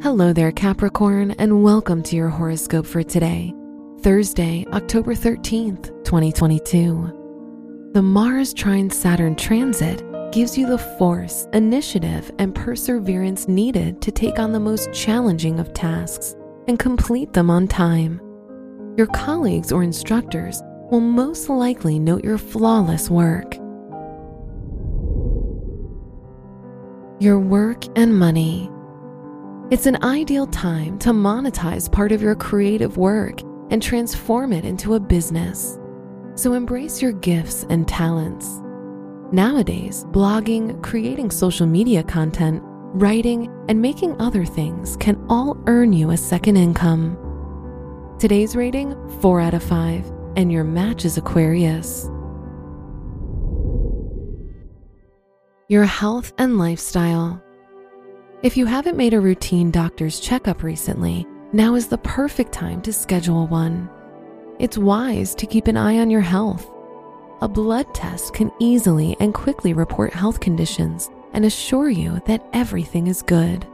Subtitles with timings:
[0.00, 3.52] Hello there, Capricorn, and welcome to your horoscope for today,
[4.00, 7.90] Thursday, October 13th, 2022.
[7.94, 14.38] The Mars trine Saturn transit gives you the force, initiative, and perseverance needed to take
[14.38, 16.36] on the most challenging of tasks
[16.68, 18.20] and complete them on time.
[18.96, 20.62] Your colleagues or instructors
[20.92, 23.56] will most likely note your flawless work.
[27.20, 28.70] Your work and money.
[29.70, 34.94] It's an ideal time to monetize part of your creative work and transform it into
[34.94, 35.78] a business.
[36.36, 38.62] So embrace your gifts and talents.
[39.30, 46.12] Nowadays, blogging, creating social media content, writing, and making other things can all earn you
[46.12, 47.18] a second income.
[48.18, 52.08] Today's rating 4 out of 5, and your match is Aquarius.
[55.68, 57.42] Your health and lifestyle.
[58.40, 62.92] If you haven't made a routine doctor's checkup recently, now is the perfect time to
[62.92, 63.90] schedule one.
[64.60, 66.70] It's wise to keep an eye on your health.
[67.42, 73.08] A blood test can easily and quickly report health conditions and assure you that everything
[73.08, 73.66] is good.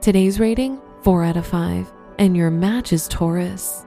[0.00, 3.84] Today's rating 4 out of 5, and your match is Taurus.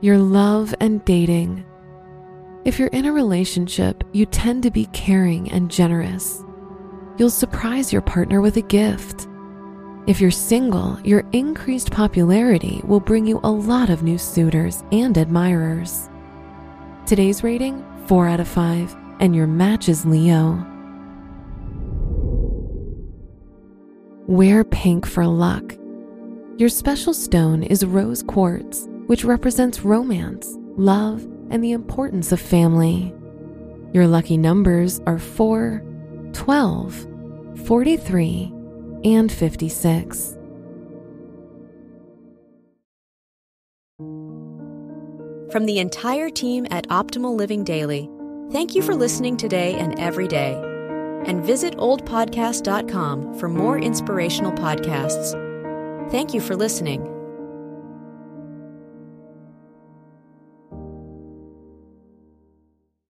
[0.00, 1.64] Your love and dating.
[2.66, 6.42] If you're in a relationship, you tend to be caring and generous.
[7.16, 9.28] You'll surprise your partner with a gift.
[10.08, 15.16] If you're single, your increased popularity will bring you a lot of new suitors and
[15.16, 16.10] admirers.
[17.06, 20.66] Today's rating 4 out of 5, and your match is Leo.
[24.26, 25.76] Wear pink for luck.
[26.56, 33.14] Your special stone is rose quartz, which represents romance, love, and the importance of family.
[33.92, 35.82] Your lucky numbers are 4,
[36.32, 37.06] 12,
[37.64, 38.52] 43,
[39.04, 40.36] and 56.
[45.50, 48.10] From the entire team at Optimal Living Daily,
[48.50, 50.60] thank you for listening today and every day.
[51.24, 55.32] And visit oldpodcast.com for more inspirational podcasts.
[56.10, 57.15] Thank you for listening.